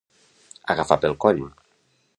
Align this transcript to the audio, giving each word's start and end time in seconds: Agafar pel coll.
Agafar 0.75 0.99
pel 1.05 1.15
coll. 1.27 1.47